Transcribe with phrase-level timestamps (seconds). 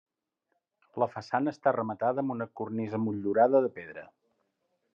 [1.01, 4.07] La façana està rematada amb una cornisa motllurada de pedra.